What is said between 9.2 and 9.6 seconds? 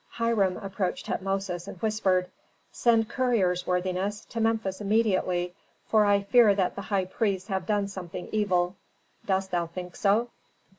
"Dost